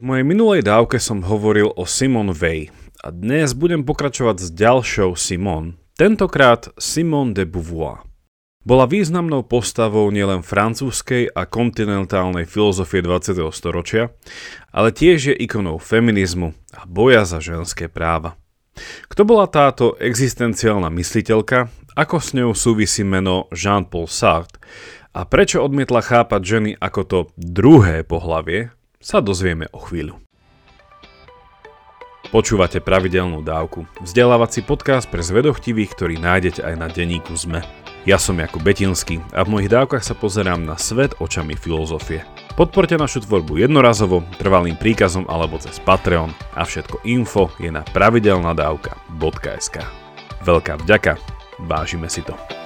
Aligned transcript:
V 0.00 0.08
mojej 0.08 0.24
minulej 0.24 0.64
dávke 0.64 0.96
som 0.96 1.20
hovoril 1.20 1.76
o 1.76 1.84
Simone 1.84 2.32
Weil 2.32 2.72
a 3.04 3.12
dnes 3.12 3.52
budem 3.52 3.84
pokračovať 3.84 4.36
s 4.40 4.48
ďalšou 4.48 5.12
Simone, 5.12 5.76
tentokrát 5.92 6.72
Simone 6.80 7.36
de 7.36 7.44
Beauvoir. 7.44 8.08
Bola 8.64 8.88
významnou 8.88 9.44
postavou 9.44 10.08
nielen 10.08 10.40
francúzskej 10.40 11.36
a 11.36 11.44
kontinentálnej 11.44 12.48
filozofie 12.48 13.04
20. 13.04 13.44
storočia, 13.52 14.16
ale 14.72 14.88
tiež 14.88 15.18
je 15.20 15.34
ikonou 15.36 15.76
feminizmu 15.76 16.56
a 16.72 16.88
boja 16.88 17.28
za 17.28 17.36
ženské 17.36 17.92
práva. 17.92 18.40
Kto 19.04 19.28
bola 19.28 19.52
táto 19.52 20.00
existenciálna 20.00 20.88
mysliteľka, 20.88 21.68
ako 21.92 22.16
s 22.16 22.32
ňou 22.32 22.56
súvisí 22.56 23.04
meno 23.04 23.52
Jean-Paul 23.52 24.08
Sartre 24.08 24.64
a 25.12 25.28
prečo 25.28 25.60
odmietla 25.60 26.00
chápať 26.00 26.40
ženy 26.40 26.70
ako 26.80 27.00
to 27.04 27.18
druhé 27.36 28.00
pohlavie, 28.00 28.72
sa 29.00 29.24
dozvieme 29.24 29.66
o 29.72 29.80
chvíľu. 29.80 30.20
Počúvate 32.30 32.78
pravidelnú 32.78 33.42
dávku, 33.42 33.90
vzdelávací 33.98 34.62
podcast 34.62 35.10
pre 35.10 35.18
zvedochtivých, 35.18 35.90
ktorý 35.98 36.14
nájdete 36.22 36.62
aj 36.62 36.74
na 36.78 36.86
denníku 36.86 37.34
ZME. 37.34 37.64
Ja 38.06 38.22
som 38.22 38.38
Jakub 38.38 38.62
Betinský 38.62 39.18
a 39.34 39.42
v 39.42 39.58
mojich 39.58 39.72
dávkach 39.72 40.04
sa 40.04 40.14
pozerám 40.14 40.62
na 40.62 40.78
svet 40.78 41.18
očami 41.18 41.58
filozofie. 41.58 42.22
Podporte 42.54 42.94
našu 42.94 43.26
tvorbu 43.26 43.58
jednorazovo, 43.58 44.22
trvalým 44.38 44.78
príkazom 44.78 45.26
alebo 45.26 45.58
cez 45.58 45.82
Patreon 45.82 46.30
a 46.54 46.62
všetko 46.62 47.02
info 47.02 47.50
je 47.58 47.72
na 47.72 47.82
pravidelnadavka.sk. 47.82 49.76
Veľká 50.46 50.78
vďaka, 50.86 51.18
vážime 51.66 52.06
si 52.06 52.22
to. 52.22 52.59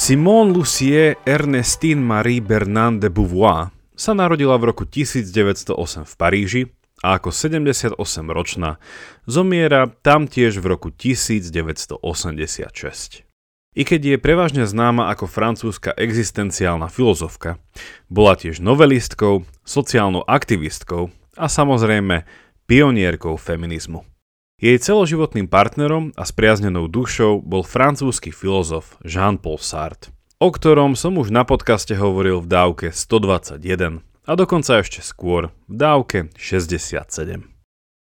Simone 0.00 0.56
Lucie 0.56 1.20
Ernestine 1.28 2.00
Marie 2.00 2.40
Bernard 2.40 3.04
de 3.04 3.12
Beauvoir 3.12 3.68
sa 3.92 4.16
narodila 4.16 4.56
v 4.56 4.72
roku 4.72 4.88
1908 4.88 5.76
v 6.08 6.14
Paríži 6.16 6.62
a 7.04 7.20
ako 7.20 7.28
78-ročná 7.28 8.80
zomiera 9.28 9.92
tam 10.00 10.24
tiež 10.24 10.64
v 10.64 10.72
roku 10.72 10.88
1986. 10.88 12.00
I 13.76 13.82
keď 13.84 14.00
je 14.00 14.16
prevažne 14.16 14.64
známa 14.64 15.12
ako 15.12 15.28
francúzska 15.28 15.92
existenciálna 15.92 16.88
filozofka, 16.88 17.60
bola 18.08 18.40
tiež 18.40 18.64
novelistkou, 18.64 19.44
sociálnou 19.68 20.24
aktivistkou 20.24 21.12
a 21.36 21.44
samozrejme 21.44 22.24
pionierkou 22.64 23.36
feminizmu. 23.36 24.08
Jej 24.60 24.76
celoživotným 24.76 25.48
partnerom 25.48 26.12
a 26.20 26.28
spriaznenou 26.28 26.84
dušou 26.84 27.40
bol 27.40 27.64
francúzsky 27.64 28.28
filozof 28.28 29.00
Jean-Paul 29.00 29.56
Sartre, 29.56 30.12
o 30.36 30.52
ktorom 30.52 30.92
som 31.00 31.16
už 31.16 31.32
na 31.32 31.48
podcaste 31.48 31.96
hovoril 31.96 32.44
v 32.44 32.48
dávke 32.52 32.86
121 32.92 34.04
a 34.04 34.32
dokonca 34.36 34.84
ešte 34.84 35.00
skôr 35.00 35.48
v 35.64 35.74
dávke 35.80 36.28
67. 36.36 37.00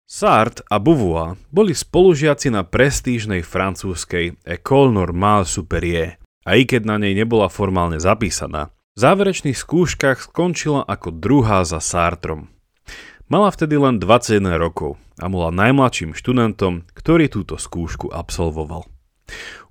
Sartre 0.07 0.63
a 0.71 0.79
Beauvoir 0.79 1.35
boli 1.51 1.75
spolužiaci 1.75 2.55
na 2.55 2.63
prestížnej 2.63 3.43
francúzskej 3.43 4.39
École 4.47 4.95
Normale 4.95 5.43
Supérieure 5.43 6.23
a 6.47 6.55
i 6.55 6.63
keď 6.63 6.87
na 6.87 6.95
nej 6.95 7.11
nebola 7.19 7.51
formálne 7.51 7.99
zapísaná, 7.99 8.71
v 8.95 9.03
záverečných 9.03 9.59
skúškach 9.59 10.31
skončila 10.31 10.87
ako 10.87 11.19
druhá 11.19 11.67
za 11.67 11.83
Sartrom. 11.83 12.54
Mala 13.25 13.49
vtedy 13.49 13.73
len 13.73 13.97
21 13.97 14.61
rokov 14.61 15.01
a 15.17 15.25
bola 15.25 15.49
najmladším 15.49 16.13
študentom, 16.13 16.85
ktorý 16.93 17.25
túto 17.25 17.57
skúšku 17.57 18.13
absolvoval. 18.13 18.85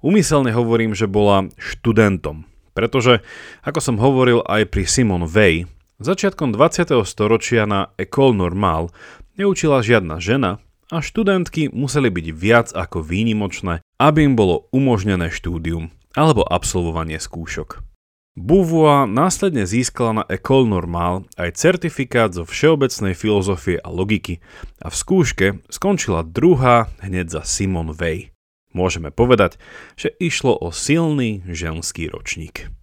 Umyselne 0.03 0.51
hovorím, 0.51 0.91
že 0.91 1.07
bola 1.07 1.47
študentom, 1.55 2.51
pretože, 2.75 3.23
ako 3.63 3.79
som 3.79 3.97
hovoril 4.03 4.43
aj 4.43 4.75
pri 4.75 4.91
Simon 4.91 5.31
Weil, 5.31 5.71
začiatkom 6.03 6.51
20. 6.51 6.99
storočia 7.07 7.63
na 7.63 7.95
École 7.95 8.35
Normale 8.35 8.91
neučila 9.39 9.87
žiadna 9.87 10.19
žena 10.19 10.59
a 10.91 10.99
študentky 10.99 11.71
museli 11.71 12.11
byť 12.11 12.27
viac 12.35 12.75
ako 12.75 13.07
výnimočné, 13.07 13.87
aby 14.03 14.27
im 14.27 14.35
bolo 14.35 14.67
umožnené 14.75 15.31
štúdium 15.31 15.95
alebo 16.19 16.43
absolvovanie 16.43 17.23
skúšok. 17.23 17.94
Beauvoir 18.35 19.07
následne 19.07 19.63
získala 19.63 20.11
na 20.11 20.25
École 20.27 20.67
Normale 20.67 21.23
aj 21.39 21.55
certifikát 21.55 22.35
zo 22.35 22.43
všeobecnej 22.43 23.15
filozofie 23.15 23.79
a 23.79 23.87
logiky 23.95 24.43
a 24.83 24.91
v 24.91 24.95
skúške 24.99 25.47
skončila 25.71 26.27
druhá 26.27 26.91
hneď 26.99 27.31
za 27.31 27.43
Simon 27.47 27.95
Weil. 27.95 28.35
Môžeme 28.75 29.15
povedať, 29.15 29.63
že 29.95 30.11
išlo 30.19 30.51
o 30.59 30.75
silný 30.75 31.47
ženský 31.47 32.11
ročník. 32.11 32.75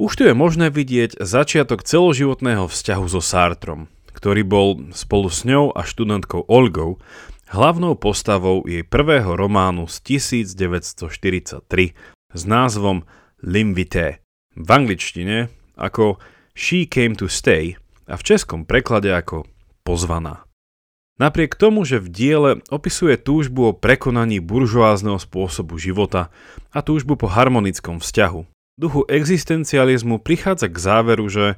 Už 0.00 0.16
tu 0.16 0.24
je 0.24 0.32
možné 0.32 0.72
vidieť 0.72 1.20
začiatok 1.20 1.84
celoživotného 1.84 2.64
vzťahu 2.64 3.04
so 3.04 3.20
Sartrom, 3.20 3.92
ktorý 4.16 4.48
bol 4.48 4.80
spolu 4.96 5.28
s 5.28 5.44
ňou 5.44 5.76
a 5.76 5.84
študentkou 5.84 6.48
Olgou 6.48 7.04
hlavnou 7.52 8.00
postavou 8.00 8.64
jej 8.64 8.80
prvého 8.80 9.36
románu 9.36 9.92
z 9.92 10.24
1943 10.24 11.92
s 12.32 12.42
názvom 12.48 13.04
L'Invité 13.44 14.23
v 14.54 14.68
angličtine 14.70 15.50
ako 15.74 16.18
She 16.54 16.86
Came 16.86 17.18
to 17.18 17.26
Stay 17.26 17.74
a 18.06 18.14
v 18.14 18.22
českom 18.22 18.62
preklade 18.62 19.10
ako 19.10 19.46
Pozvaná. 19.84 20.48
Napriek 21.14 21.54
tomu, 21.54 21.86
že 21.86 22.02
v 22.02 22.10
diele 22.10 22.50
opisuje 22.74 23.14
túžbu 23.14 23.70
o 23.70 23.76
prekonaní 23.76 24.42
buržoázneho 24.42 25.22
spôsobu 25.22 25.78
života 25.78 26.34
a 26.74 26.82
túžbu 26.82 27.14
po 27.14 27.30
harmonickom 27.30 28.02
vzťahu, 28.02 28.42
duchu 28.74 29.06
existencializmu 29.06 30.18
prichádza 30.18 30.66
k 30.66 30.76
záveru, 30.78 31.30
že 31.30 31.54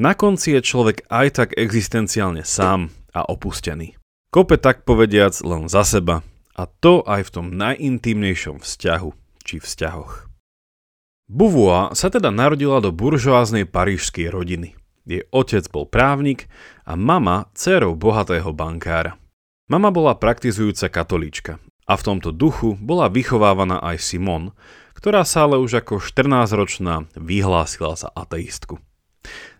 na 0.00 0.16
konci 0.16 0.56
je 0.56 0.60
človek 0.64 1.04
aj 1.12 1.26
tak 1.44 1.48
existenciálne 1.56 2.44
sám 2.44 2.88
a 3.12 3.24
opustený. 3.28 3.96
Kope 4.32 4.56
tak 4.56 4.88
povediac 4.88 5.36
len 5.44 5.68
za 5.68 5.84
seba 5.84 6.24
a 6.56 6.64
to 6.64 7.04
aj 7.04 7.28
v 7.28 7.32
tom 7.32 7.46
najintímnejšom 7.52 8.64
vzťahu 8.64 9.10
či 9.44 9.60
vzťahoch. 9.60 10.25
Beauvoir 11.26 11.90
sa 11.98 12.06
teda 12.06 12.30
narodila 12.30 12.78
do 12.78 12.94
buržoáznej 12.94 13.66
parížskej 13.66 14.30
rodiny. 14.30 14.78
Jej 15.10 15.26
otec 15.34 15.66
bol 15.74 15.82
právnik 15.82 16.46
a 16.86 16.94
mama 16.94 17.50
dcerou 17.50 17.98
bohatého 17.98 18.54
bankára. 18.54 19.18
Mama 19.66 19.90
bola 19.90 20.14
praktizujúca 20.14 20.86
katolíčka 20.86 21.58
a 21.82 21.98
v 21.98 22.02
tomto 22.06 22.30
duchu 22.30 22.78
bola 22.78 23.10
vychovávaná 23.10 23.82
aj 23.82 24.06
Simon, 24.06 24.54
ktorá 24.94 25.26
sa 25.26 25.50
ale 25.50 25.58
už 25.58 25.82
ako 25.82 25.98
14-ročná 25.98 27.10
vyhlásila 27.18 27.98
za 27.98 28.06
ateistku. 28.14 28.78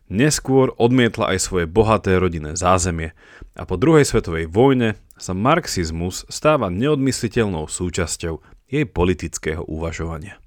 Neskôr 0.06 0.70
odmietla 0.78 1.34
aj 1.34 1.50
svoje 1.50 1.66
bohaté 1.66 2.14
rodinné 2.22 2.54
zázemie 2.54 3.10
a 3.58 3.66
po 3.66 3.74
druhej 3.74 4.06
svetovej 4.06 4.46
vojne 4.46 4.94
sa 5.18 5.34
marxizmus 5.34 6.30
stáva 6.30 6.70
neodmysliteľnou 6.70 7.66
súčasťou 7.66 8.38
jej 8.70 8.86
politického 8.86 9.66
uvažovania. 9.66 10.38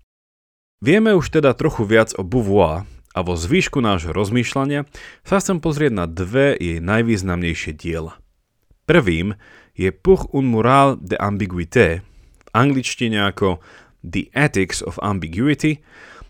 Vieme 0.80 1.12
už 1.12 1.36
teda 1.36 1.52
trochu 1.60 1.84
viac 1.84 2.16
o 2.16 2.24
Beauvoir 2.24 2.88
a 3.12 3.20
vo 3.20 3.36
zvýšku 3.36 3.84
nášho 3.84 4.16
rozmýšľania 4.16 4.88
sa 5.28 5.44
chcem 5.44 5.60
pozrieť 5.60 5.92
na 5.92 6.06
dve 6.08 6.56
jej 6.56 6.80
najvýznamnejšie 6.80 7.76
diela. 7.76 8.16
Prvým 8.88 9.36
je 9.76 9.92
Pour 9.92 10.32
un 10.32 10.48
moral 10.48 10.96
de 11.04 11.20
ambiguïté, 11.20 12.00
v 12.40 12.50
angličtine 12.56 13.28
ako 13.28 13.60
The 14.08 14.32
Ethics 14.32 14.80
of 14.80 15.04
Ambiguity 15.04 15.84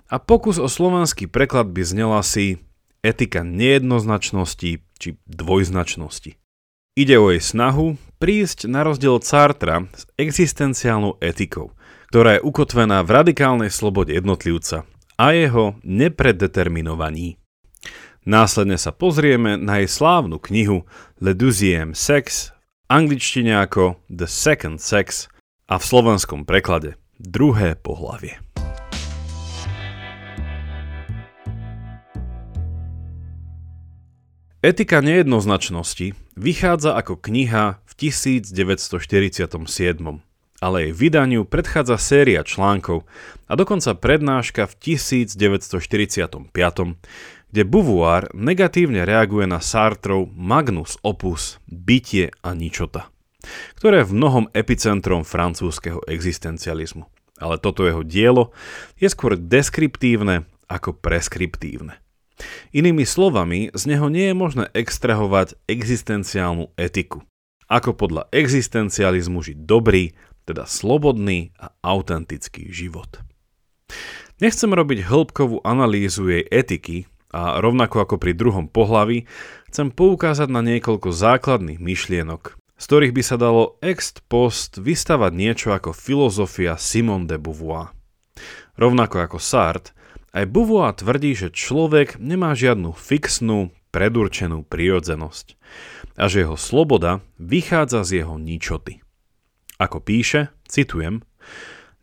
a 0.09 0.17
pokus 0.17 0.57
o 0.57 0.65
slovanský 0.65 1.29
preklad 1.29 1.69
by 1.69 1.85
znela 1.85 2.25
si 2.25 2.57
Etika 3.05 3.45
nejednoznačnosti 3.45 4.81
či 4.97 5.09
dvojznačnosti. 5.29 6.41
Ide 6.97 7.15
o 7.21 7.29
jej 7.29 7.39
snahu 7.39 8.01
prísť 8.17 8.65
na 8.65 8.81
rozdiel 8.81 9.21
Sartra 9.21 9.85
s 9.93 10.09
existenciálnou 10.17 11.21
etikou, 11.21 11.69
ktorá 12.09 12.41
je 12.41 12.41
ukotvená 12.41 13.05
v 13.05 13.21
radikálnej 13.21 13.69
slobode 13.69 14.17
jednotlivca 14.17 14.81
a 15.13 15.29
jeho 15.29 15.77
nepredeterminovaní. 15.85 17.37
Následne 18.25 18.81
sa 18.81 18.89
pozrieme 18.89 19.61
na 19.61 19.85
jej 19.85 19.89
slávnu 19.89 20.41
knihu 20.49 20.89
Le 21.21 21.37
Deuxième 21.37 21.93
Sex, 21.93 22.49
v 22.89 22.97
angličtine 22.97 23.61
ako 23.61 24.01
The 24.09 24.25
Second 24.25 24.81
Sex 24.81 25.29
a 25.69 25.77
v 25.77 25.83
slovenskom 25.85 26.49
preklade 26.49 26.97
Druhé 27.21 27.77
pohlavie. 27.77 28.41
Etika 34.65 34.99
nejednoznačnosti 34.99 36.17
vychádza 36.35 36.97
ako 36.97 37.21
kniha 37.21 37.79
v 37.85 37.91
1947 37.95 40.28
ale 40.59 40.87
jej 40.87 40.93
vydaniu 40.95 41.47
predchádza 41.47 41.95
séria 41.95 42.43
článkov 42.43 43.07
a 43.47 43.55
dokonca 43.55 43.95
prednáška 43.95 44.67
v 44.67 44.99
1945, 44.99 46.51
kde 47.49 47.61
Beauvoir 47.65 48.29
negatívne 48.35 49.07
reaguje 49.07 49.49
na 49.49 49.63
Sartrov 49.63 50.29
Magnus 50.35 50.99
Opus 51.01 51.57
Bytie 51.65 52.29
a 52.45 52.53
ničota, 52.53 53.09
ktoré 53.79 54.03
je 54.03 54.13
v 54.13 54.15
mnohom 54.19 54.45
epicentrom 54.53 55.25
francúzského 55.25 56.03
existencializmu. 56.05 57.07
Ale 57.39 57.55
toto 57.55 57.87
jeho 57.87 58.03
dielo 58.03 58.51
je 58.99 59.07
skôr 59.07 59.39
deskriptívne 59.39 60.43
ako 60.67 60.91
preskriptívne. 60.91 61.97
Inými 62.71 63.03
slovami, 63.03 63.71
z 63.71 63.83
neho 63.95 64.07
nie 64.07 64.31
je 64.31 64.35
možné 64.35 64.65
extrahovať 64.75 65.59
existenciálnu 65.67 66.71
etiku. 66.79 67.23
Ako 67.69 67.93
podľa 67.93 68.25
existencializmu 68.33 69.45
žiť 69.45 69.57
dobrý, 69.61 70.17
teda 70.49 70.65
slobodný 70.65 71.53
a 71.61 71.69
autentický 71.85 72.73
život. 72.73 73.21
Nechcem 74.41 74.73
robiť 74.73 75.05
hĺbkovú 75.05 75.61
analýzu 75.61 76.25
jej 76.31 76.43
etiky 76.49 77.05
a 77.29 77.61
rovnako 77.61 78.01
ako 78.07 78.15
pri 78.17 78.33
druhom 78.33 78.65
pohlavi, 78.65 79.29
chcem 79.69 79.93
poukázať 79.93 80.49
na 80.49 80.65
niekoľko 80.65 81.13
základných 81.13 81.77
myšlienok, 81.77 82.57
z 82.79 82.83
ktorých 82.89 83.13
by 83.13 83.21
sa 83.21 83.37
dalo 83.37 83.77
ex 83.85 84.17
post 84.25 84.81
vystavať 84.81 85.31
niečo 85.35 85.69
ako 85.75 85.93
filozofia 85.93 86.79
Simone 86.79 87.29
de 87.29 87.37
Beauvoir. 87.37 87.93
Rovnako 88.79 89.29
ako 89.29 89.37
Sartre, 89.37 89.93
aj 90.33 90.49
Beauvoir 90.49 90.95
tvrdí, 90.95 91.35
že 91.35 91.53
človek 91.53 92.17
nemá 92.17 92.55
žiadnu 92.55 92.95
fixnú, 92.95 93.75
predurčenú 93.89 94.65
prírodzenosť 94.65 95.57
a 96.15 96.29
že 96.29 96.45
jeho 96.45 96.55
sloboda 96.55 97.25
vychádza 97.41 98.05
z 98.05 98.23
jeho 98.23 98.37
ničoty. 98.37 99.01
Ako 99.79 100.03
píše, 100.03 100.51
citujem, 100.67 101.23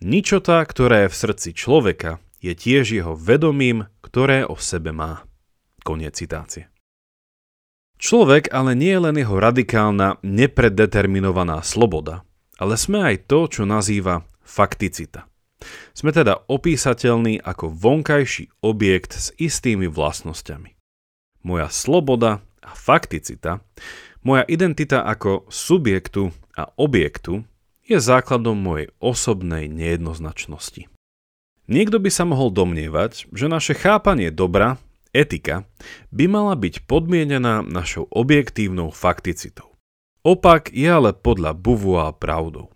Ničota, 0.00 0.60
ktorá 0.60 1.08
je 1.08 1.12
v 1.12 1.20
srdci 1.24 1.50
človeka, 1.56 2.20
je 2.44 2.52
tiež 2.52 2.92
jeho 2.92 3.16
vedomím, 3.16 3.88
ktoré 4.04 4.44
o 4.44 4.60
sebe 4.60 4.92
má. 4.92 5.24
Koniec 5.80 6.20
citácie. 6.20 6.68
Človek 7.96 8.52
ale 8.52 8.76
nie 8.76 8.92
je 8.92 9.00
len 9.00 9.16
jeho 9.16 9.40
radikálna, 9.40 10.20
nepredeterminovaná 10.20 11.64
sloboda, 11.64 12.28
ale 12.60 12.76
sme 12.76 13.00
aj 13.08 13.24
to, 13.24 13.48
čo 13.48 13.62
nazýva 13.64 14.28
fakticita. 14.44 15.24
Sme 15.96 16.12
teda 16.12 16.44
opísateľní 16.44 17.40
ako 17.40 17.72
vonkajší 17.72 18.52
objekt 18.60 19.16
s 19.16 19.32
istými 19.40 19.88
vlastnosťami. 19.88 20.76
Moja 21.48 21.72
sloboda 21.72 22.44
a 22.60 22.76
fakticita, 22.76 23.64
moja 24.20 24.44
identita 24.44 25.08
ako 25.08 25.48
subjektu 25.48 26.36
a 26.52 26.68
objektu 26.76 27.48
je 27.86 28.02
základom 28.02 28.58
mojej 28.58 28.90
osobnej 28.98 29.70
nejednoznačnosti. 29.70 30.90
Niekto 31.66 31.98
by 31.98 32.10
sa 32.10 32.22
mohol 32.26 32.54
domnievať, 32.54 33.30
že 33.34 33.50
naše 33.50 33.74
chápanie 33.74 34.30
dobra, 34.30 34.78
etika, 35.10 35.66
by 36.10 36.30
mala 36.30 36.54
byť 36.54 36.86
podmienená 36.86 37.66
našou 37.66 38.06
objektívnou 38.10 38.94
fakticitou. 38.94 39.74
Opak 40.26 40.74
je 40.74 40.86
ale 40.90 41.14
podľa 41.14 41.54
Beauvoir 41.54 42.18
pravdou. 42.18 42.74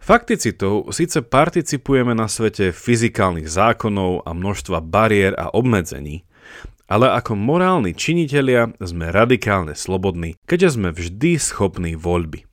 Fakticitou 0.00 0.88
síce 0.92 1.20
participujeme 1.20 2.16
na 2.16 2.24
svete 2.24 2.72
fyzikálnych 2.72 3.48
zákonov 3.48 4.24
a 4.24 4.32
množstva 4.32 4.80
bariér 4.80 5.36
a 5.36 5.52
obmedzení, 5.52 6.24
ale 6.88 7.12
ako 7.12 7.36
morálni 7.36 7.92
činitelia 7.92 8.72
sme 8.80 9.12
radikálne 9.12 9.76
slobodní, 9.76 10.40
keďže 10.48 10.68
sme 10.80 10.88
vždy 10.90 11.36
schopní 11.36 11.92
voľby. 12.00 12.49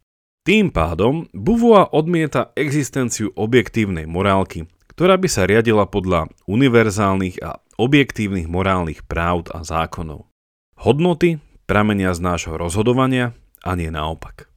Tým 0.47 0.71
pádom 0.71 1.27
Beauvoir 1.35 1.91
odmieta 1.91 2.55
existenciu 2.55 3.35
objektívnej 3.35 4.07
morálky, 4.07 4.71
ktorá 4.95 5.19
by 5.19 5.27
sa 5.27 5.43
riadila 5.43 5.83
podľa 5.91 6.31
univerzálnych 6.47 7.43
a 7.43 7.59
objektívnych 7.75 8.47
morálnych 8.47 9.03
práv 9.03 9.51
a 9.51 9.67
zákonov. 9.67 10.23
Hodnoty 10.79 11.43
pramenia 11.67 12.15
z 12.15 12.23
nášho 12.23 12.55
rozhodovania 12.55 13.35
a 13.59 13.75
nie 13.75 13.91
naopak. 13.91 14.47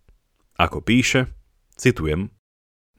Ako 0.63 0.79
píše, 0.79 1.27
citujem, 1.75 2.31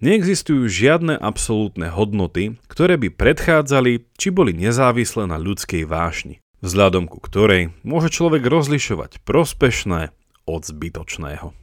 Neexistujú 0.03 0.67
žiadne 0.67 1.15
absolútne 1.15 1.87
hodnoty, 1.87 2.59
ktoré 2.67 2.99
by 2.99 3.07
predchádzali 3.15 4.03
či 4.19 4.35
boli 4.35 4.51
nezávislé 4.51 5.31
na 5.31 5.39
ľudskej 5.39 5.87
vášni, 5.87 6.43
vzhľadom 6.59 7.07
ku 7.07 7.23
ktorej 7.23 7.71
môže 7.87 8.11
človek 8.11 8.43
rozlišovať 8.43 9.23
prospešné 9.23 10.11
od 10.43 10.61
zbytočného. 10.67 11.60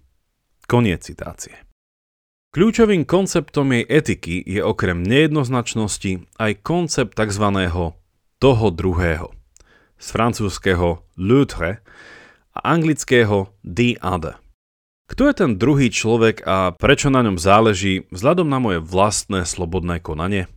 Koniec 0.68 1.00
citácie. 1.00 1.56
Kľúčovým 2.52 3.08
konceptom 3.08 3.72
jej 3.72 3.88
etiky 3.88 4.44
je 4.44 4.60
okrem 4.60 5.00
nejednoznačnosti 5.00 6.28
aj 6.36 6.60
koncept 6.60 7.16
tzv. 7.16 7.44
toho 8.36 8.66
druhého, 8.68 9.32
z 9.96 10.06
francúzského 10.12 11.08
l'autre 11.16 11.80
a 12.52 12.58
anglického 12.68 13.48
the 13.64 13.96
other. 14.04 14.36
Kto 15.08 15.32
je 15.32 15.34
ten 15.40 15.56
druhý 15.56 15.88
človek 15.88 16.44
a 16.44 16.76
prečo 16.76 17.08
na 17.08 17.24
ňom 17.24 17.40
záleží 17.40 18.04
vzhľadom 18.12 18.52
na 18.52 18.60
moje 18.60 18.84
vlastné 18.84 19.48
slobodné 19.48 20.04
konanie? 20.04 20.52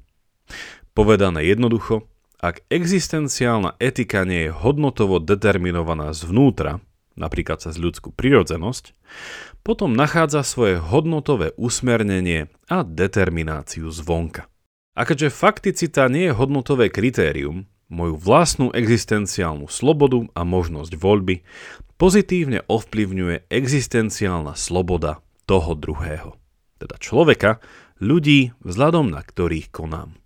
Povedané 0.91 1.47
jednoducho, 1.47 2.03
ak 2.43 2.67
existenciálna 2.67 3.79
etika 3.79 4.27
nie 4.27 4.51
je 4.51 4.55
hodnotovo 4.59 5.23
determinovaná 5.23 6.11
zvnútra, 6.11 6.83
napríklad 7.15 7.63
cez 7.63 7.79
ľudskú 7.79 8.11
prirodzenosť, 8.11 8.91
potom 9.61 9.93
nachádza 9.93 10.41
svoje 10.41 10.81
hodnotové 10.81 11.53
usmernenie 11.57 12.49
a 12.69 12.81
determináciu 12.85 13.89
zvonka. 13.93 14.49
A 14.97 15.07
keďže 15.07 15.31
fakticita 15.31 16.11
nie 16.11 16.29
je 16.29 16.37
hodnotové 16.37 16.91
kritérium, 16.91 17.65
moju 17.91 18.15
vlastnú 18.15 18.71
existenciálnu 18.71 19.67
slobodu 19.67 20.23
a 20.31 20.47
možnosť 20.47 20.95
voľby 20.95 21.43
pozitívne 21.99 22.63
ovplyvňuje 22.65 23.51
existenciálna 23.51 24.55
sloboda 24.55 25.19
toho 25.43 25.75
druhého, 25.75 26.39
teda 26.79 26.95
človeka, 26.97 27.59
ľudí, 27.99 28.55
vzhľadom 28.63 29.11
na 29.11 29.21
ktorých 29.21 29.69
konám. 29.69 30.20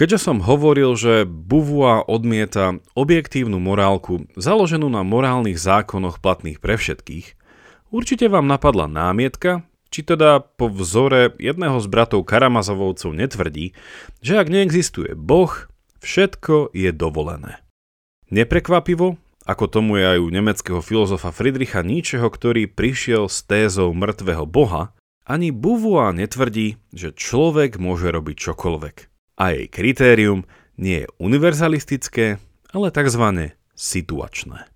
Keďže 0.00 0.32
som 0.32 0.40
hovoril, 0.40 0.96
že 0.96 1.28
Beauvoir 1.28 2.08
odmieta 2.08 2.80
objektívnu 2.96 3.60
morálku 3.60 4.24
založenú 4.32 4.88
na 4.88 5.04
morálnych 5.04 5.60
zákonoch 5.60 6.24
platných 6.24 6.56
pre 6.56 6.80
všetkých, 6.80 7.36
určite 7.92 8.32
vám 8.32 8.48
napadla 8.48 8.88
námietka, 8.88 9.60
či 9.92 10.00
teda 10.00 10.40
po 10.40 10.72
vzore 10.72 11.36
jedného 11.36 11.76
z 11.84 11.86
bratov 11.92 12.24
Karamazovovcov 12.24 13.12
netvrdí, 13.12 13.76
že 14.24 14.40
ak 14.40 14.48
neexistuje 14.48 15.12
Boh, 15.12 15.68
všetko 16.00 16.72
je 16.72 16.96
dovolené. 16.96 17.60
Neprekvapivo, 18.32 19.20
ako 19.44 19.64
tomu 19.68 20.00
je 20.00 20.16
aj 20.16 20.18
u 20.24 20.32
nemeckého 20.32 20.80
filozofa 20.80 21.28
Friedricha 21.28 21.84
Nietzscheho, 21.84 22.32
ktorý 22.32 22.72
prišiel 22.72 23.28
s 23.28 23.44
tézou 23.44 23.92
mŕtvého 23.92 24.48
boha, 24.48 24.96
ani 25.28 25.52
Beauvoir 25.52 26.16
netvrdí, 26.16 26.80
že 26.88 27.12
človek 27.12 27.76
môže 27.76 28.08
robiť 28.08 28.48
čokoľvek 28.48 29.09
a 29.40 29.56
jej 29.56 29.72
kritérium 29.72 30.44
nie 30.76 31.04
je 31.04 31.06
univerzalistické, 31.16 32.36
ale 32.76 32.92
tzv. 32.92 33.56
situačné. 33.72 34.68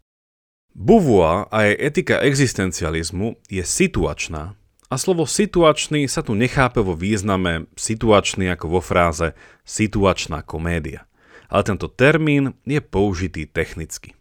Beauvoir 0.73 1.47
a 1.53 1.69
jej 1.69 1.77
etika 1.77 2.25
existencializmu 2.25 3.37
je 3.53 3.61
situačná 3.61 4.57
a 4.89 4.95
slovo 4.97 5.29
situačný 5.29 6.09
sa 6.09 6.25
tu 6.25 6.33
nechápe 6.33 6.81
vo 6.81 6.97
význame 6.97 7.69
situačný 7.77 8.49
ako 8.57 8.79
vo 8.79 8.81
fráze 8.81 9.37
situačná 9.69 10.41
komédia, 10.41 11.05
ale 11.53 11.63
tento 11.63 11.87
termín 11.87 12.57
je 12.65 12.81
použitý 12.81 13.45
technicky. 13.45 14.17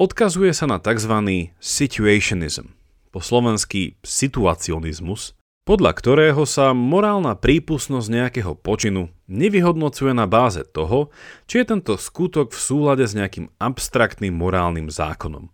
Odkazuje 0.00 0.54
sa 0.56 0.64
na 0.64 0.80
tzv. 0.80 1.12
situationism, 1.60 2.72
po 3.12 3.20
slovensky 3.20 4.00
situacionizmus, 4.00 5.36
podľa 5.70 5.94
ktorého 5.94 6.42
sa 6.50 6.74
morálna 6.74 7.38
prípustnosť 7.38 8.10
nejakého 8.10 8.58
počinu 8.58 9.06
nevyhodnocuje 9.30 10.10
na 10.10 10.26
báze 10.26 10.66
toho, 10.66 11.14
či 11.46 11.62
je 11.62 11.70
tento 11.70 11.94
skutok 11.94 12.50
v 12.50 12.58
súlade 12.58 13.06
s 13.06 13.14
nejakým 13.14 13.54
abstraktným 13.62 14.34
morálnym 14.34 14.90
zákonom, 14.90 15.46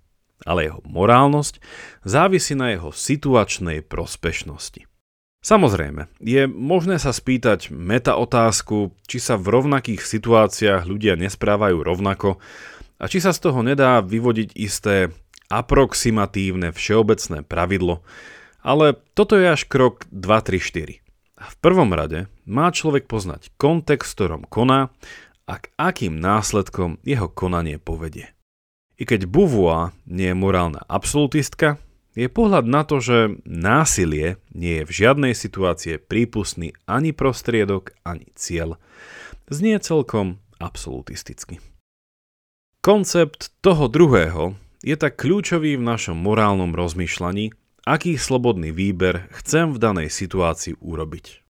ale 0.49 0.73
jeho 0.73 0.81
morálnosť 0.89 1.61
závisí 2.01 2.57
na 2.57 2.73
jeho 2.73 2.97
situačnej 2.97 3.85
prospešnosti. 3.85 4.89
Samozrejme, 5.45 6.09
je 6.25 6.49
možné 6.49 6.97
sa 6.97 7.13
spýtať 7.13 7.69
meta 7.69 8.17
otázku, 8.17 8.97
či 9.05 9.21
sa 9.21 9.37
v 9.37 9.53
rovnakých 9.53 10.01
situáciách 10.01 10.89
ľudia 10.89 11.21
nesprávajú 11.21 11.85
rovnako 11.85 12.41
a 12.97 13.05
či 13.05 13.21
sa 13.21 13.37
z 13.37 13.53
toho 13.53 13.61
nedá 13.61 14.01
vyvodiť 14.01 14.57
isté 14.57 15.13
aproximatívne 15.53 16.73
všeobecné 16.73 17.45
pravidlo, 17.45 18.01
ale 18.67 18.99
toto 19.15 19.39
je 19.39 19.47
až 19.47 19.63
krok 19.71 20.11
2, 20.11 20.27
3, 20.27 20.59
4. 20.59 20.99
A 21.39 21.45
v 21.47 21.57
prvom 21.63 21.95
rade 21.95 22.27
má 22.43 22.75
človek 22.75 23.07
poznať 23.07 23.55
kontext, 23.55 24.19
ktorom 24.19 24.43
koná 24.51 24.91
a 25.47 25.55
k 25.63 25.71
akým 25.79 26.19
následkom 26.19 26.99
jeho 27.07 27.31
konanie 27.31 27.79
povedie. 27.79 28.35
I 28.99 29.07
keď 29.07 29.31
Beauvoir 29.31 29.95
nie 30.11 30.35
je 30.35 30.37
morálna 30.37 30.83
absolutistka, 30.91 31.79
je 32.17 32.33
pohľad 32.33 32.65
na 32.65 32.83
to, 32.83 32.99
že 32.99 33.39
násilie 33.45 34.41
nie 34.57 34.83
je 34.83 34.89
v 34.89 34.93
žiadnej 35.05 35.37
situácii 35.37 36.01
prípustný 36.01 36.73
ani 36.89 37.13
prostriedok, 37.13 37.93
ani 38.03 38.33
cieľ, 38.35 38.81
znie 39.53 39.77
celkom 39.79 40.41
absolutisticky. 40.57 41.61
Koncept 42.81 43.53
toho 43.61 43.93
druhého 43.93 44.57
je 44.81 44.97
tak 44.97 45.21
kľúčový 45.21 45.77
v 45.77 45.85
našom 45.85 46.17
morálnom 46.17 46.73
rozmýšľaní, 46.73 47.53
aký 47.87 48.19
slobodný 48.19 48.75
výber 48.75 49.31
chcem 49.31 49.71
v 49.71 49.79
danej 49.79 50.11
situácii 50.11 50.83
urobiť. 50.83 51.47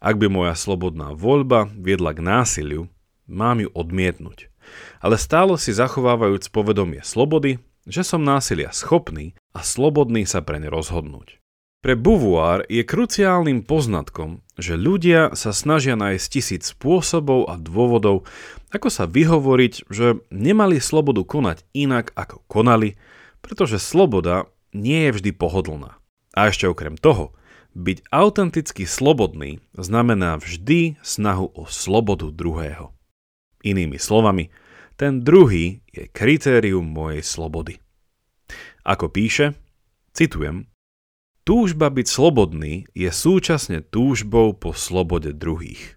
Ak 0.00 0.20
by 0.20 0.28
moja 0.28 0.52
slobodná 0.52 1.16
voľba 1.16 1.72
viedla 1.72 2.12
k 2.12 2.20
násiliu, 2.20 2.92
mám 3.24 3.64
ju 3.64 3.72
odmietnúť. 3.72 4.52
Ale 5.00 5.16
stále 5.16 5.56
si 5.56 5.72
zachovávajúc 5.72 6.52
povedomie 6.52 7.00
slobody, 7.00 7.58
že 7.88 8.04
som 8.04 8.20
násilia 8.20 8.70
schopný 8.76 9.32
a 9.56 9.64
slobodný 9.64 10.28
sa 10.28 10.44
preň 10.44 10.68
rozhodnúť. 10.68 11.40
Pre 11.80 11.96
Beauvoir 11.96 12.68
je 12.68 12.84
kruciálnym 12.84 13.64
poznatkom, 13.64 14.44
že 14.60 14.76
ľudia 14.76 15.32
sa 15.32 15.56
snažia 15.56 15.96
nájsť 15.96 16.26
tisíc 16.28 16.76
spôsobov 16.76 17.48
a 17.48 17.56
dôvodov, 17.56 18.28
ako 18.68 18.88
sa 18.92 19.08
vyhovoriť, 19.08 19.88
že 19.88 20.20
nemali 20.28 20.76
slobodu 20.76 21.24
konať 21.24 21.64
inak, 21.72 22.12
ako 22.12 22.44
konali, 22.52 23.00
pretože 23.40 23.80
sloboda 23.80 24.52
nie 24.76 25.08
je 25.08 25.10
vždy 25.16 25.30
pohodlná. 25.34 25.98
A 26.34 26.48
ešte 26.50 26.70
okrem 26.70 26.94
toho, 26.94 27.34
byť 27.74 28.10
autenticky 28.10 28.86
slobodný 28.86 29.62
znamená 29.78 30.38
vždy 30.38 30.98
snahu 31.02 31.54
o 31.54 31.66
slobodu 31.70 32.34
druhého. 32.34 32.90
Inými 33.62 33.98
slovami, 34.00 34.50
ten 34.98 35.22
druhý 35.22 35.82
je 35.90 36.10
kritérium 36.10 36.84
mojej 36.84 37.22
slobody. 37.22 37.78
Ako 38.82 39.06
píše, 39.12 39.54
citujem, 40.16 40.70
Túžba 41.50 41.88
byť 41.88 42.06
slobodný 42.06 42.86
je 42.92 43.10
súčasne 43.10 43.80
túžbou 43.80 44.52
po 44.52 44.76
slobode 44.76 45.32
druhých. 45.32 45.96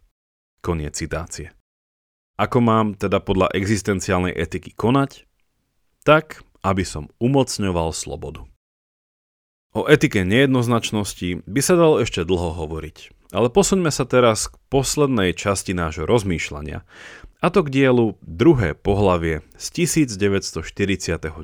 Koniec 0.64 0.96
citácie. 0.96 1.52
Ako 2.40 2.64
mám 2.64 2.96
teda 2.96 3.22
podľa 3.22 3.52
existenciálnej 3.54 4.34
etiky 4.34 4.74
konať? 4.74 5.28
Tak, 6.08 6.42
aby 6.64 6.82
som 6.88 7.12
umocňoval 7.20 7.92
slobodu. 7.92 8.48
O 9.74 9.90
etike 9.90 10.22
nejednoznačnosti 10.22 11.50
by 11.50 11.62
sa 11.66 11.74
dalo 11.74 11.98
ešte 11.98 12.22
dlho 12.22 12.54
hovoriť, 12.62 13.10
ale 13.34 13.50
posuňme 13.50 13.90
sa 13.90 14.06
teraz 14.06 14.54
k 14.54 14.62
poslednej 14.70 15.34
časti 15.34 15.74
nášho 15.74 16.06
rozmýšľania, 16.06 16.86
a 17.42 17.48
to 17.50 17.66
k 17.66 17.82
dielu 17.82 18.14
druhé 18.22 18.78
pohlavie 18.78 19.42
z 19.58 19.66
1949. 19.90 21.42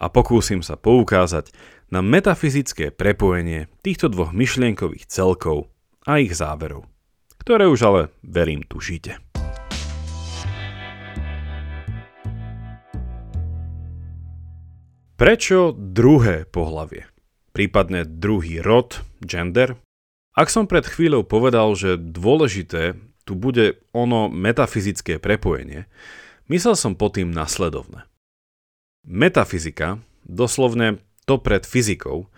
A 0.00 0.06
pokúsim 0.08 0.64
sa 0.64 0.80
poukázať 0.80 1.52
na 1.92 2.00
metafyzické 2.00 2.96
prepojenie 2.96 3.68
týchto 3.84 4.08
dvoch 4.08 4.32
myšlienkových 4.32 5.04
celkov 5.04 5.68
a 6.08 6.24
ich 6.24 6.32
záverov, 6.32 6.88
ktoré 7.44 7.68
už 7.68 7.80
ale, 7.84 8.02
verím, 8.24 8.64
tušíte. 8.64 9.20
Prečo 15.20 15.76
druhé 15.76 16.48
pohlavie? 16.48 17.17
Prípadne 17.58 18.06
druhý 18.06 18.62
rod, 18.62 19.02
gender? 19.18 19.74
Ak 20.38 20.46
som 20.46 20.70
pred 20.70 20.86
chvíľou 20.86 21.26
povedal, 21.26 21.74
že 21.74 21.98
dôležité 21.98 22.94
tu 23.26 23.34
bude 23.34 23.82
ono 23.90 24.30
metafyzické 24.30 25.18
prepojenie, 25.18 25.90
myslel 26.46 26.78
som 26.78 26.94
pod 26.94 27.18
tým 27.18 27.34
nasledovné. 27.34 28.06
Metafyzika, 29.02 29.98
doslovne 30.22 31.02
to 31.26 31.42
pred 31.42 31.66
fyzikou, 31.66 32.30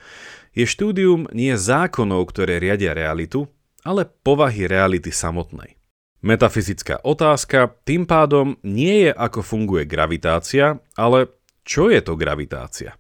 je 0.57 0.65
štúdium 0.65 1.29
nie 1.37 1.53
zákonov, 1.53 2.33
ktoré 2.33 2.57
riadia 2.57 2.97
realitu, 2.97 3.45
ale 3.85 4.09
povahy 4.09 4.65
reality 4.65 5.13
samotnej. 5.13 5.77
Metafyzická 6.25 6.97
otázka 7.05 7.69
tým 7.85 8.09
pádom 8.09 8.57
nie 8.65 9.05
je 9.05 9.13
ako 9.13 9.45
funguje 9.45 9.85
gravitácia, 9.85 10.81
ale 10.97 11.29
čo 11.69 11.93
je 11.93 12.01
to 12.01 12.17
gravitácia. 12.17 12.97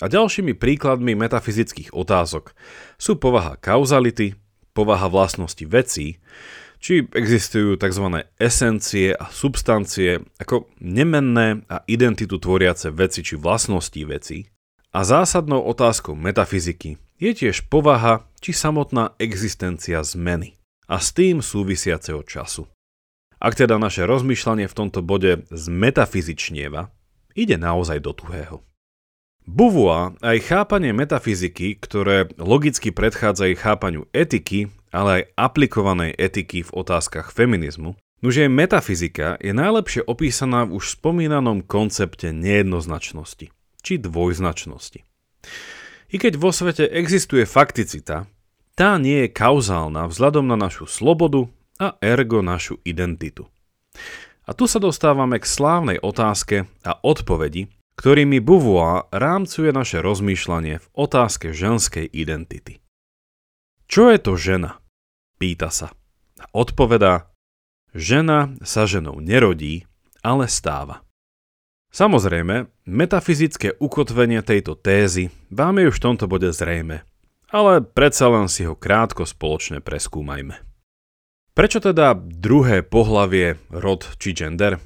A 0.00 0.08
ďalšími 0.08 0.56
príkladmi 0.56 1.12
metafyzických 1.12 1.92
otázok 1.92 2.56
sú 2.96 3.20
povaha 3.20 3.60
kauzality, 3.60 4.32
povaha 4.72 5.12
vlastnosti 5.12 5.60
vecí, 5.68 6.16
či 6.80 7.04
existujú 7.04 7.76
tzv. 7.76 8.24
esencie 8.40 9.12
a 9.12 9.28
substancie 9.28 10.24
ako 10.40 10.72
nemenné 10.80 11.68
a 11.68 11.84
identitu 11.84 12.40
tvoriace 12.40 12.88
veci 12.88 13.20
či 13.20 13.36
vlastnosti 13.36 14.00
veci. 14.08 14.48
A 14.96 15.04
zásadnou 15.04 15.60
otázkou 15.68 16.16
metafyziky 16.16 16.96
je 17.20 17.30
tiež 17.36 17.68
povaha 17.68 18.24
či 18.40 18.56
samotná 18.56 19.12
existencia 19.20 20.00
zmeny 20.00 20.56
a 20.88 20.96
s 20.98 21.12
tým 21.12 21.44
súvisiaceho 21.44 22.24
času. 22.24 22.64
Ak 23.36 23.54
teda 23.54 23.76
naše 23.76 24.08
rozmýšľanie 24.08 24.64
v 24.64 24.76
tomto 24.76 25.04
bode 25.04 25.44
zmetafyzičnieva, 25.52 26.88
ide 27.36 27.56
naozaj 27.60 28.00
do 28.00 28.16
tuhého. 28.16 28.64
Beauvoir 29.50 30.14
aj 30.22 30.46
chápanie 30.46 30.94
metafyziky, 30.94 31.74
ktoré 31.82 32.30
logicky 32.38 32.94
predchádza 32.94 33.50
jej 33.50 33.58
chápaniu 33.58 34.06
etiky, 34.14 34.70
ale 34.94 35.10
aj 35.10 35.22
aplikovanej 35.34 36.14
etiky 36.14 36.62
v 36.62 36.70
otázkach 36.70 37.34
feminizmu, 37.34 37.98
Nože 38.20 38.52
metafyzika 38.52 39.40
je 39.40 39.56
najlepšie 39.56 40.04
opísaná 40.04 40.68
v 40.68 40.76
už 40.76 41.00
spomínanom 41.00 41.64
koncepte 41.64 42.36
nejednoznačnosti, 42.36 43.48
či 43.80 43.92
dvojznačnosti. 43.96 45.00
I 46.12 46.16
keď 46.20 46.36
vo 46.36 46.52
svete 46.52 46.84
existuje 46.84 47.48
fakticita, 47.48 48.28
tá 48.76 48.90
nie 49.00 49.24
je 49.24 49.32
kauzálna 49.32 50.04
vzhľadom 50.04 50.44
na 50.44 50.60
našu 50.60 50.84
slobodu 50.84 51.48
a 51.80 51.96
ergo 52.04 52.44
našu 52.44 52.76
identitu. 52.84 53.48
A 54.44 54.52
tu 54.52 54.68
sa 54.68 54.76
dostávame 54.76 55.40
k 55.40 55.48
slávnej 55.48 55.96
otázke 56.04 56.68
a 56.84 57.00
odpovedi, 57.00 57.72
ktorými 58.00 58.40
Beauvoir 58.40 59.12
rámcuje 59.12 59.76
naše 59.76 60.00
rozmýšľanie 60.00 60.80
v 60.80 60.86
otázke 60.96 61.52
ženskej 61.52 62.08
identity. 62.08 62.80
Čo 63.84 64.08
je 64.08 64.16
to 64.16 64.40
žena? 64.40 64.80
Pýta 65.36 65.68
sa. 65.68 65.92
Odpovedá, 66.56 67.28
žena 67.92 68.56
sa 68.64 68.88
ženou 68.88 69.20
nerodí, 69.20 69.84
ale 70.24 70.48
stáva. 70.48 71.04
Samozrejme, 71.92 72.72
metafyzické 72.88 73.76
ukotvenie 73.76 74.40
tejto 74.40 74.80
tézy 74.80 75.28
vám 75.52 75.84
je 75.84 75.92
už 75.92 76.00
v 76.00 76.04
tomto 76.08 76.24
bode 76.24 76.48
zrejme, 76.56 77.04
ale 77.52 77.84
predsa 77.84 78.32
len 78.32 78.48
si 78.48 78.64
ho 78.64 78.72
krátko 78.72 79.28
spoločne 79.28 79.84
preskúmajme. 79.84 80.56
Prečo 81.52 81.84
teda 81.84 82.16
druhé 82.16 82.80
pohlavie, 82.80 83.60
rod 83.68 84.08
či 84.16 84.32
gender? 84.32 84.80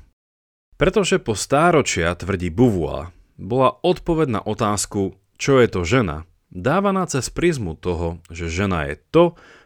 Pretože 0.74 1.22
po 1.22 1.38
stáročia, 1.38 2.14
tvrdí 2.18 2.50
Beauvoir, 2.50 3.14
bola 3.38 3.78
odpoveď 3.82 4.28
na 4.38 4.40
otázku, 4.42 5.14
čo 5.38 5.62
je 5.62 5.68
to 5.70 5.86
žena, 5.86 6.26
dávaná 6.50 7.06
cez 7.06 7.30
prizmu 7.30 7.78
toho, 7.78 8.22
že 8.30 8.50
žena 8.50 8.90
je 8.90 8.98
to, 9.10 9.24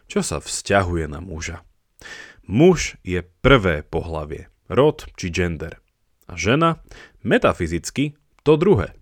čo 0.09 0.25
sa 0.25 0.41
vzťahuje 0.41 1.05
na 1.09 1.21
muža. 1.21 1.61
Muž 2.49 2.97
je 3.05 3.21
prvé 3.21 3.85
pohlavie, 3.85 4.49
rod 4.69 5.05
či 5.13 5.29
gender. 5.29 5.77
A 6.25 6.33
žena, 6.33 6.81
metafyzicky, 7.21 8.17
to 8.41 8.57
druhé. 8.57 8.97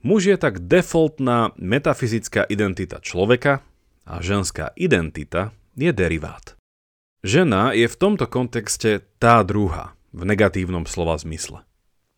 Muž 0.00 0.32
je 0.32 0.36
tak 0.40 0.64
defaultná 0.64 1.52
metafyzická 1.60 2.48
identita 2.48 3.04
človeka 3.04 3.60
a 4.08 4.24
ženská 4.24 4.72
identita 4.80 5.52
je 5.76 5.92
derivát. 5.92 6.56
Žena 7.20 7.76
je 7.76 7.84
v 7.84 7.96
tomto 8.00 8.24
kontexte 8.24 9.04
tá 9.20 9.44
druhá, 9.44 9.92
v 10.10 10.22
negatívnom 10.26 10.86
slova 10.86 11.18
zmysle. 11.18 11.62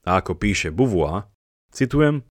A 0.03 0.19
ako 0.19 0.35
píše 0.35 0.75
Beauvoir, 0.75 1.31
citujem, 1.71 2.27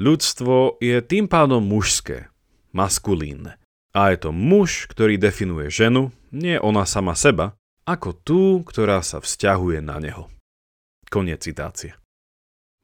ľudstvo 0.00 0.80
je 0.80 0.98
tým 1.04 1.28
pádom 1.28 1.60
mužské, 1.60 2.32
maskulínne. 2.72 3.60
A 3.96 4.12
je 4.12 4.28
to 4.28 4.30
muž, 4.32 4.88
ktorý 4.92 5.16
definuje 5.16 5.72
ženu, 5.72 6.12
nie 6.28 6.60
ona 6.60 6.84
sama 6.84 7.16
seba, 7.16 7.56
ako 7.88 8.12
tú, 8.12 8.42
ktorá 8.66 9.00
sa 9.00 9.22
vzťahuje 9.22 9.80
na 9.80 9.96
neho. 10.02 10.28
Koniec 11.08 11.46
citácie. 11.46 11.94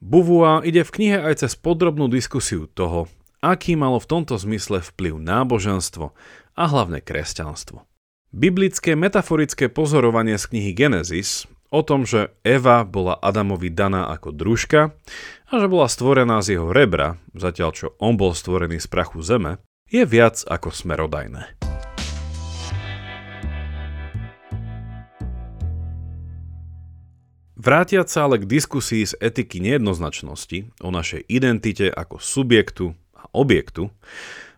Beauvoir 0.02 0.66
ide 0.66 0.82
v 0.82 0.94
knihe 0.94 1.18
aj 1.20 1.46
cez 1.46 1.52
podrobnú 1.54 2.10
diskusiu 2.10 2.66
toho, 2.66 3.06
aký 3.42 3.74
malo 3.74 3.98
v 3.98 4.08
tomto 4.08 4.38
zmysle 4.38 4.82
vplyv 4.82 5.18
náboženstvo 5.18 6.14
a 6.54 6.64
hlavne 6.66 7.02
kresťanstvo. 7.02 7.86
Biblické 8.32 8.96
metaforické 8.96 9.68
pozorovanie 9.68 10.40
z 10.40 10.48
knihy 10.48 10.72
Genesis 10.72 11.44
o 11.72 11.80
tom, 11.80 12.04
že 12.04 12.36
Eva 12.44 12.84
bola 12.84 13.16
Adamovi 13.16 13.72
daná 13.72 14.12
ako 14.12 14.36
družka 14.36 14.92
a 15.48 15.52
že 15.56 15.66
bola 15.72 15.88
stvorená 15.88 16.44
z 16.44 16.60
jeho 16.60 16.68
rebra, 16.68 17.16
zatiaľ 17.32 17.70
čo 17.72 17.86
on 17.96 18.20
bol 18.20 18.36
stvorený 18.36 18.76
z 18.76 18.86
prachu 18.92 19.24
zeme, 19.24 19.56
je 19.88 20.04
viac 20.04 20.44
ako 20.44 20.68
smerodajné. 20.68 21.56
Vrátiať 27.56 28.10
sa 28.10 28.28
ale 28.28 28.42
k 28.42 28.50
diskusii 28.50 29.08
z 29.08 29.16
etiky 29.22 29.62
nejednoznačnosti 29.64 30.76
o 30.82 30.92
našej 30.92 31.24
identite 31.30 31.88
ako 31.88 32.20
subjektu 32.20 32.92
a 33.16 33.30
objektu, 33.32 33.88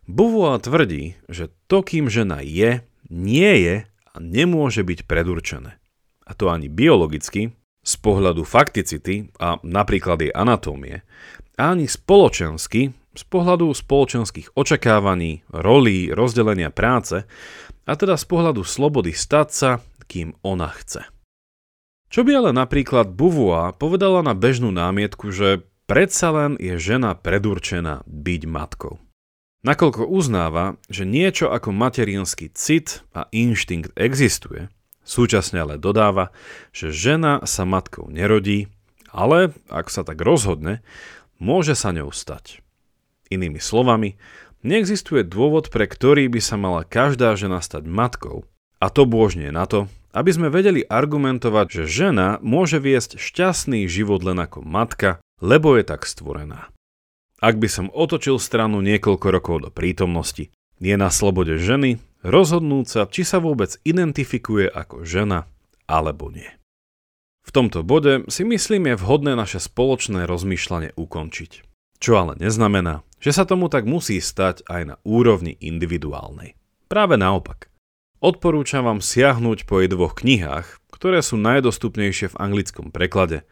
Beauvoir 0.04 0.60
tvrdí, 0.60 1.16
že 1.32 1.48
to, 1.64 1.80
kým 1.80 2.12
žena 2.12 2.44
je, 2.44 2.84
nie 3.08 3.52
je 3.64 3.88
a 3.88 4.16
nemôže 4.20 4.84
byť 4.84 5.08
predurčené. 5.08 5.80
A 6.24 6.32
to 6.32 6.48
ani 6.48 6.72
biologicky, 6.72 7.52
z 7.84 7.94
pohľadu 8.00 8.48
fakticity 8.48 9.28
a 9.36 9.60
napríklad 9.60 10.24
jej 10.24 10.32
anatómie, 10.32 11.04
ani 11.60 11.84
spoločensky, 11.84 12.96
z 13.14 13.22
pohľadu 13.28 13.70
spoločenských 13.70 14.56
očakávaní, 14.56 15.44
rolí, 15.52 16.10
rozdelenia 16.10 16.72
práce, 16.72 17.28
a 17.84 17.92
teda 17.92 18.16
z 18.16 18.24
pohľadu 18.24 18.64
slobody 18.64 19.12
stať 19.12 19.48
sa, 19.52 19.70
kým 20.08 20.32
ona 20.40 20.72
chce. 20.72 21.04
Čo 22.08 22.24
by 22.24 22.32
ale 22.40 22.50
napríklad 22.56 23.12
Beauvoir 23.12 23.76
povedala 23.76 24.24
na 24.24 24.32
bežnú 24.32 24.72
námietku, 24.72 25.28
že 25.28 25.68
predsa 25.84 26.32
len 26.32 26.56
je 26.56 26.80
žena 26.80 27.12
predurčená 27.12 28.00
byť 28.08 28.42
matkou 28.48 29.04
nakoľko 29.64 30.04
uznáva, 30.06 30.76
že 30.92 31.08
niečo 31.08 31.48
ako 31.50 31.72
materinský 31.72 32.52
cit 32.52 33.02
a 33.16 33.26
inštinkt 33.32 33.96
existuje, 33.96 34.68
súčasne 35.04 35.62
ale 35.62 35.76
dodáva, 35.76 36.34
že 36.72 36.90
žena 36.90 37.44
sa 37.44 37.62
matkou 37.68 38.10
nerodí, 38.10 38.72
ale 39.14 39.54
ak 39.70 39.92
sa 39.92 40.02
tak 40.02 40.18
rozhodne, 40.24 40.82
môže 41.38 41.78
sa 41.78 41.94
ňou 41.94 42.10
stať. 42.10 42.64
Inými 43.30 43.62
slovami, 43.62 44.18
neexistuje 44.64 45.22
dôvod, 45.22 45.70
pre 45.70 45.86
ktorý 45.86 46.26
by 46.26 46.40
sa 46.40 46.56
mala 46.56 46.82
každá 46.82 47.36
žena 47.36 47.60
stať 47.60 47.86
matkou, 47.86 48.48
a 48.82 48.92
to 48.92 49.08
bôžne 49.08 49.48
na 49.48 49.64
to, 49.64 49.86
aby 50.14 50.30
sme 50.30 50.48
vedeli 50.52 50.84
argumentovať, 50.84 51.66
že 51.82 51.84
žena 52.06 52.38
môže 52.44 52.78
viesť 52.78 53.16
šťastný 53.16 53.88
život 53.88 54.22
len 54.22 54.38
ako 54.38 54.60
matka, 54.62 55.18
lebo 55.42 55.74
je 55.74 55.84
tak 55.88 56.06
stvorená. 56.06 56.70
Ak 57.42 57.60
by 57.60 57.68
som 57.68 57.92
otočil 57.92 58.40
stranu 58.40 58.80
niekoľko 58.80 59.26
rokov 59.28 59.56
do 59.68 59.70
prítomnosti, 59.72 60.48
je 60.78 60.94
na 60.94 61.10
slobode 61.10 61.58
ženy 61.58 61.98
rozhodnúť 62.24 62.86
sa, 62.88 63.02
či 63.06 63.22
sa 63.22 63.38
vôbec 63.38 63.76
identifikuje 63.84 64.66
ako 64.66 65.04
žena 65.04 65.46
alebo 65.84 66.32
nie. 66.32 66.48
V 67.44 67.50
tomto 67.52 67.84
bode 67.84 68.24
si 68.32 68.42
myslím 68.48 68.90
je 68.90 69.00
vhodné 69.04 69.36
naše 69.36 69.60
spoločné 69.60 70.24
rozmýšľanie 70.24 70.96
ukončiť. 70.96 71.52
Čo 72.00 72.12
ale 72.16 72.32
neznamená, 72.40 73.04
že 73.20 73.36
sa 73.36 73.44
tomu 73.44 73.68
tak 73.68 73.84
musí 73.84 74.16
stať 74.16 74.64
aj 74.64 74.82
na 74.88 74.96
úrovni 75.04 75.52
individuálnej. 75.60 76.56
Práve 76.88 77.20
naopak. 77.20 77.68
Odporúčam 78.24 78.88
vám 78.88 79.04
siahnuť 79.04 79.68
po 79.68 79.84
jej 79.84 79.92
dvoch 79.92 80.16
knihách, 80.16 80.80
ktoré 80.88 81.20
sú 81.20 81.36
najdostupnejšie 81.36 82.32
v 82.32 82.38
anglickom 82.40 82.88
preklade, 82.88 83.44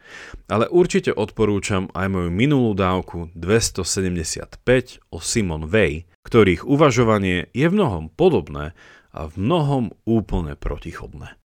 ale 0.49 0.65
určite 0.65 1.13
odporúčam 1.13 1.93
aj 1.93 2.09
moju 2.09 2.33
minulú 2.33 2.73
dávku 2.73 3.29
275 3.37 4.65
o 5.13 5.21
Simon 5.21 5.69
Way, 5.69 6.09
ktorých 6.25 6.65
uvažovanie 6.65 7.53
je 7.53 7.69
v 7.69 7.75
mnohom 7.77 8.09
podobné 8.09 8.73
a 9.13 9.29
v 9.29 9.37
mnohom 9.37 9.93
úplne 10.09 10.57
protichodné. 10.57 11.37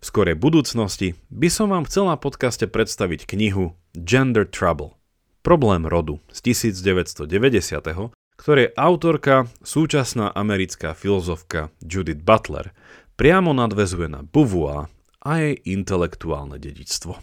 V 0.00 0.04
skorej 0.08 0.40
budúcnosti 0.40 1.20
by 1.28 1.52
som 1.52 1.68
vám 1.68 1.84
chcel 1.84 2.08
na 2.08 2.16
podcaste 2.16 2.64
predstaviť 2.64 3.28
knihu 3.28 3.76
Gender 3.92 4.48
Trouble– 4.48 4.96
Problém 5.44 5.84
rodu 5.84 6.24
z 6.32 6.40
1990 6.40 8.23
ktorej 8.34 8.74
autorka, 8.74 9.46
súčasná 9.62 10.30
americká 10.34 10.92
filozofka 10.92 11.70
Judith 11.82 12.22
Butler, 12.22 12.74
priamo 13.14 13.54
nadvezuje 13.54 14.10
na 14.10 14.26
Beauvoir 14.26 14.90
a 15.22 15.38
jej 15.40 15.54
intelektuálne 15.70 16.58
dedičstvo. 16.58 17.14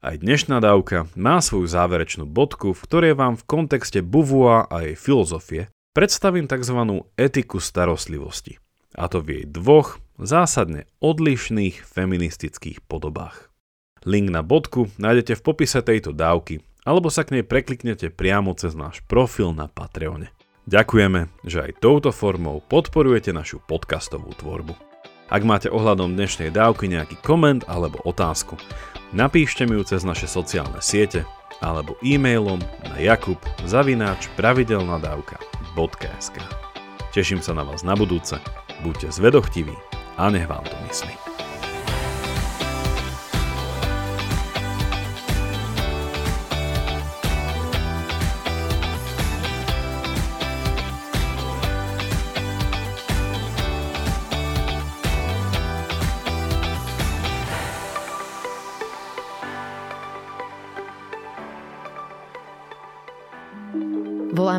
Aj 0.00 0.16
dnešná 0.16 0.64
dávka 0.64 1.12
má 1.12 1.44
svoju 1.44 1.68
záverečnú 1.68 2.24
bodku, 2.24 2.72
v 2.72 2.80
ktorej 2.88 3.12
vám 3.16 3.36
v 3.36 3.44
kontexte 3.44 4.00
Beauvoir 4.00 4.64
a 4.72 4.88
jej 4.88 4.96
filozofie 4.96 5.68
predstavím 5.92 6.48
tzv. 6.48 7.04
etiku 7.20 7.60
starostlivosti, 7.60 8.56
a 8.96 9.12
to 9.12 9.20
v 9.20 9.28
jej 9.40 9.44
dvoch 9.44 10.00
zásadne 10.16 10.88
odlišných 11.04 11.84
feministických 11.84 12.80
podobách. 12.88 13.52
Link 14.08 14.32
na 14.32 14.40
bodku 14.40 14.88
nájdete 14.96 15.36
v 15.36 15.44
popise 15.44 15.84
tejto 15.84 16.16
dávky, 16.16 16.64
alebo 16.84 17.10
sa 17.12 17.24
k 17.26 17.32
nej 17.38 17.44
prekliknete 17.44 18.10
priamo 18.12 18.54
cez 18.56 18.74
náš 18.76 19.00
profil 19.04 19.52
na 19.52 19.68
Patreone. 19.68 20.30
Ďakujeme, 20.70 21.26
že 21.42 21.66
aj 21.66 21.82
touto 21.82 22.12
formou 22.14 22.62
podporujete 22.62 23.34
našu 23.34 23.58
podcastovú 23.64 24.30
tvorbu. 24.38 24.76
Ak 25.30 25.46
máte 25.46 25.70
ohľadom 25.70 26.14
dnešnej 26.14 26.50
dávky 26.50 26.90
nejaký 26.90 27.14
koment 27.22 27.62
alebo 27.70 28.02
otázku, 28.02 28.58
napíšte 29.14 29.66
mi 29.66 29.74
ju 29.78 29.84
cez 29.86 30.02
naše 30.02 30.26
sociálne 30.26 30.82
siete 30.82 31.22
alebo 31.62 31.94
e-mailom 32.02 32.58
na 32.86 32.96
jakub 32.98 33.38
zavináč 33.68 34.26
pravidelnadavka.sk 34.34 36.36
Teším 37.10 37.42
sa 37.42 37.50
na 37.54 37.66
vás 37.66 37.82
na 37.82 37.98
budúce, 37.98 38.38
buďte 38.86 39.10
zvedochtiví 39.10 39.74
a 40.14 40.30
nech 40.30 40.46
vám 40.46 40.62
to 40.62 40.78
myslí. 40.86 41.29